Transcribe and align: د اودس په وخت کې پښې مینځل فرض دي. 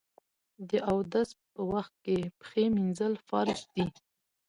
د 0.69 0.71
اودس 0.91 1.29
په 1.53 1.61
وخت 1.71 1.93
کې 2.05 2.17
پښې 2.39 2.63
مینځل 2.75 3.13
فرض 3.27 3.59
دي. 3.73 3.85